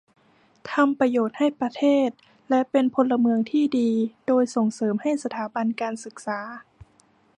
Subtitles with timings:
[0.71, 2.09] ทำประโยชน์ให้ประเทศ
[2.49, 3.91] และเป็นพลเมืองที่ดี
[4.27, 6.39] โดยส่งเสริมให้สถาบันการศึกษา